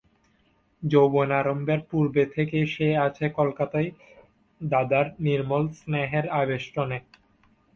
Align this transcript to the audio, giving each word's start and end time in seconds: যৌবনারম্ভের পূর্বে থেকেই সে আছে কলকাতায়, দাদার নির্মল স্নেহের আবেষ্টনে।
যৌবনারম্ভের 0.83 1.81
পূর্বে 1.89 2.23
থেকেই 2.35 2.65
সে 2.67 2.87
আছে 3.07 3.25
কলকাতায়, 3.31 3.89
দাদার 4.61 5.07
নির্মল 5.25 5.63
স্নেহের 5.77 6.25
আবেষ্টনে। 6.39 6.97